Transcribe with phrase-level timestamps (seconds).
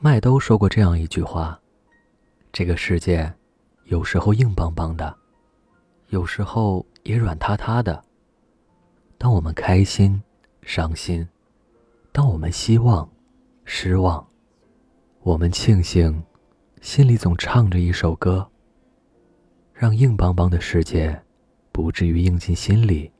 [0.00, 1.60] 麦兜说过这样一句话
[2.52, 3.34] ：“这个世界，
[3.86, 5.12] 有时候硬邦邦的，
[6.10, 8.00] 有时候也软塌塌的。
[9.18, 10.22] 当我们开心、
[10.62, 11.26] 伤心，
[12.12, 13.10] 当我们希望、
[13.64, 14.24] 失望，
[15.22, 16.22] 我们庆幸，
[16.80, 18.48] 心里总唱着一首歌，
[19.74, 21.20] 让硬邦邦的世界
[21.72, 23.10] 不至于硬进心里，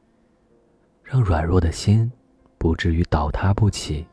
[1.02, 2.08] 让软弱的心
[2.56, 4.06] 不至于倒塌不起。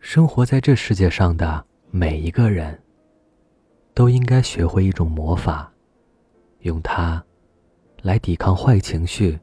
[0.00, 2.78] 生活在这世界上的。”每一个人
[3.94, 5.72] 都应该学会一种魔法，
[6.60, 7.22] 用它
[8.00, 9.36] 来抵抗坏情绪，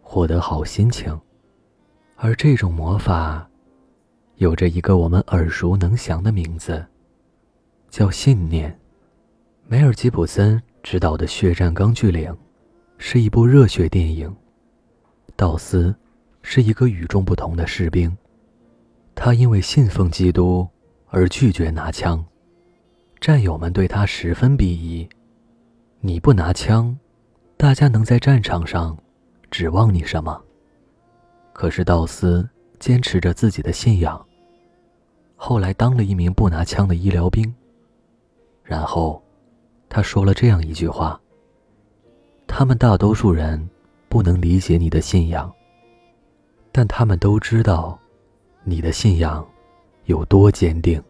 [0.00, 1.20] 获得好心情。
[2.14, 3.50] 而这种魔法
[4.36, 6.86] 有着一个我们耳熟能详的名字，
[7.90, 8.78] 叫信念。
[9.66, 12.30] 梅尔吉普森执导的《血战钢锯岭》
[12.96, 14.32] 是一部热血电影。
[15.34, 15.92] 道斯
[16.42, 18.16] 是一个与众不同的士兵，
[19.16, 20.68] 他因为信奉基督。
[21.14, 22.24] 而拒绝拿枪，
[23.20, 25.06] 战友们对他十分鄙夷。
[26.00, 26.98] 你不拿枪，
[27.58, 28.96] 大家能在战场上
[29.50, 30.42] 指望你什么？
[31.52, 34.24] 可是道斯坚持着自己的信仰，
[35.36, 37.54] 后来当了一名不拿枪的医疗兵。
[38.64, 39.22] 然后，
[39.90, 41.20] 他说了这样一句话
[42.48, 43.68] ：“他们大多数人
[44.08, 45.52] 不能理解你的信仰，
[46.72, 47.98] 但他们都知道
[48.64, 49.46] 你的信仰。”
[50.06, 51.00] 有多坚定？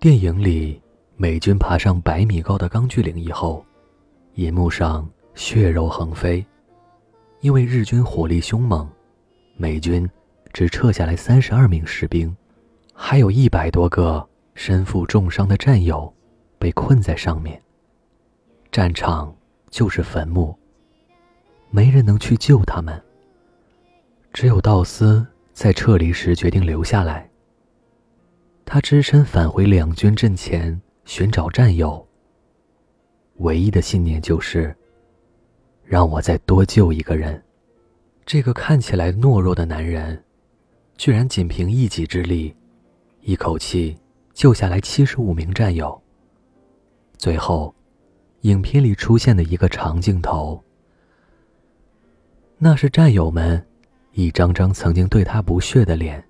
[0.00, 0.80] 电影里，
[1.16, 3.66] 美军爬上百米高的钢锯岭以后，
[4.34, 6.46] 银幕上血肉横飞，
[7.40, 8.88] 因为日军火力凶猛，
[9.56, 10.08] 美军
[10.52, 12.34] 只撤下来三十二名士兵，
[12.94, 14.24] 还有一百多个
[14.54, 16.14] 身负重伤的战友
[16.60, 17.60] 被困在上面。
[18.70, 19.34] 战场
[19.68, 20.56] 就是坟墓，
[21.70, 23.02] 没人能去救他们。
[24.32, 27.28] 只有道斯在撤离时决定留下来。
[28.70, 32.06] 他只身返回两军阵前寻找战友。
[33.36, 34.76] 唯一的信念就是，
[35.86, 37.42] 让我再多救一个人。
[38.26, 40.22] 这个看起来懦弱的男人，
[40.98, 42.54] 居然仅凭一己之力，
[43.22, 43.96] 一口气
[44.34, 45.98] 救下来七十五名战友。
[47.16, 47.74] 最后，
[48.42, 50.62] 影片里出现的一个长镜头，
[52.58, 53.66] 那是战友们
[54.12, 56.22] 一张张曾经对他不屑的脸，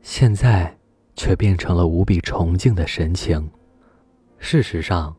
[0.00, 0.77] 现在。
[1.18, 3.50] 却变成了无比崇敬的神情。
[4.38, 5.14] 事实上，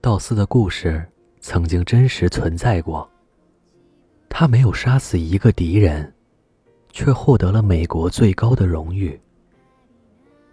[0.00, 1.06] 道斯的故事
[1.40, 3.06] 曾经真实存在过。
[4.30, 6.10] 他没有杀死一个敌人，
[6.90, 9.20] 却获得了美国最高的荣誉。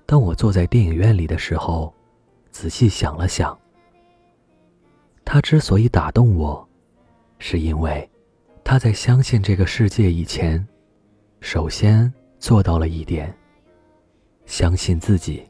[0.06, 1.94] 当我坐在电影院里的时候，
[2.52, 3.58] 仔细想了想，
[5.24, 6.68] 他之所以打动我，
[7.38, 8.08] 是因为
[8.66, 10.68] 他在相信这个世界以前，
[11.40, 13.34] 首先做到了一点。
[14.50, 15.44] 相信自己。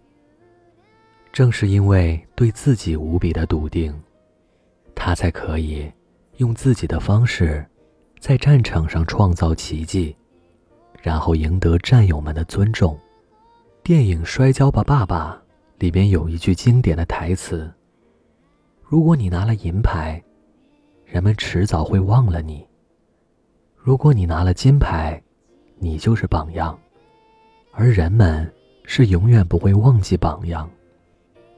[1.31, 3.97] 正是因为对自己无比的笃定，
[4.93, 5.89] 他才可以
[6.37, 7.65] 用自己的方式，
[8.19, 10.13] 在战场上创造奇迹，
[11.01, 12.99] 然后赢得战友们的尊重。
[13.83, 15.41] 电影《摔跤吧，爸爸》
[15.81, 17.71] 里边有一句经典的台词
[18.83, 20.21] ：“如果你拿了银牌，
[21.05, 22.67] 人们迟早会忘了你；
[23.77, 25.23] 如果你拿了金牌，
[25.77, 26.77] 你就是榜样，
[27.71, 28.51] 而人们。”
[28.91, 30.67] 是永远不会忘记榜样。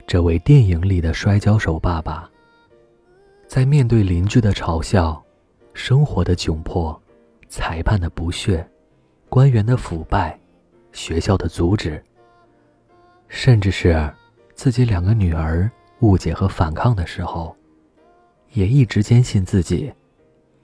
[0.05, 2.29] 这位电影里的摔跤手爸爸，
[3.47, 5.23] 在面对邻居的嘲笑、
[5.73, 7.01] 生活的窘迫、
[7.47, 8.69] 裁判的不屑、
[9.29, 10.37] 官员的腐败、
[10.91, 12.03] 学校的阻止，
[13.29, 14.13] 甚至是
[14.53, 15.71] 自己两个女儿
[16.01, 17.55] 误解和反抗的时候，
[18.51, 19.89] 也一直坚信自己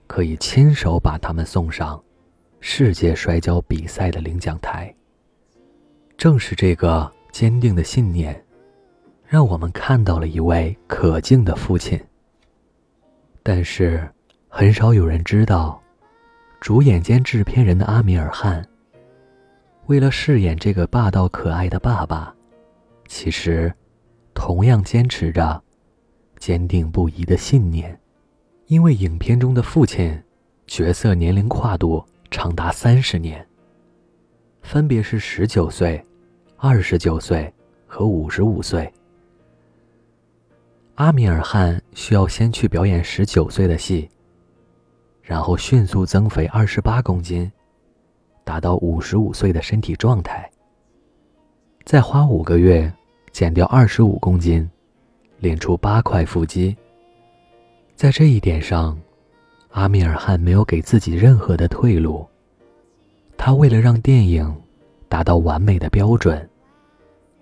[0.06, 1.98] 可以亲手把他们送上
[2.60, 4.94] 世界摔跤比赛的领奖台。
[6.18, 8.44] 正是这个坚定的信念，
[9.24, 11.96] 让我们看到了一位可敬的父亲。
[13.40, 14.06] 但是，
[14.48, 15.80] 很少有人知道，
[16.60, 18.68] 主演兼制片人的阿米尔汗，
[19.86, 22.34] 为了饰演这个霸道可爱的爸爸，
[23.06, 23.72] 其实
[24.34, 25.62] 同样坚持着
[26.40, 27.96] 坚定不移的信念。
[28.66, 30.20] 因为影片中的父亲
[30.66, 33.46] 角色年龄跨度长达三十年，
[34.62, 36.04] 分别是十九岁。
[36.60, 37.54] 二十九岁
[37.86, 38.92] 和五十五岁，
[40.96, 44.08] 阿米尔汗需要先去表演十九岁的戏，
[45.22, 47.48] 然后迅速增肥二十八公斤，
[48.42, 50.50] 达到五十五岁的身体状态。
[51.84, 52.92] 再花五个月
[53.30, 54.68] 减掉二十五公斤，
[55.38, 56.76] 练出八块腹肌。
[57.94, 58.98] 在这一点上，
[59.70, 62.26] 阿米尔汗没有给自己任何的退路。
[63.36, 64.52] 他为了让电影。
[65.08, 66.48] 达到完美的标准，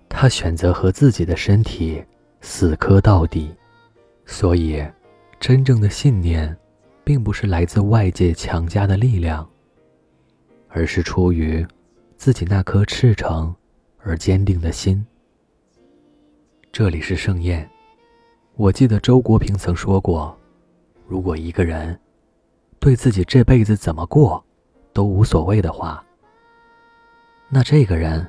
[0.07, 2.03] 他选择和自己的身体
[2.41, 3.53] 死磕到底。
[4.25, 4.85] 所以，
[5.39, 6.55] 真正的信念，
[7.03, 9.47] 并不是来自外界强加的力量，
[10.67, 11.65] 而是出于
[12.17, 13.55] 自己那颗赤诚
[13.99, 15.05] 而坚定的心。
[16.71, 17.69] 这里是盛宴，
[18.55, 20.37] 我记得周国平曾说过
[21.07, 21.97] ：“如果一个人
[22.79, 24.43] 对自己这辈子怎么过
[24.91, 26.03] 都无所谓的话，
[27.49, 28.25] 那这个人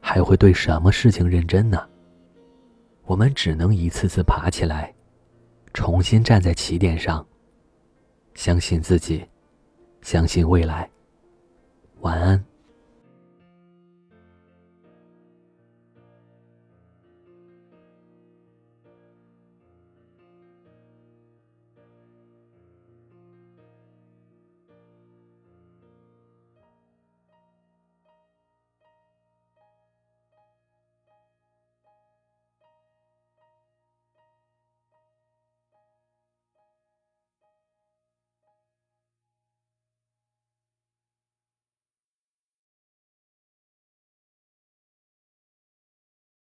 [0.00, 1.88] 还会对什么事情认真呢？”
[3.04, 4.92] 我们只能一次次爬起来。
[5.74, 7.26] 重新站在起点上，
[8.34, 9.26] 相信自己，
[10.02, 10.88] 相信未来。
[12.00, 12.51] 晚安。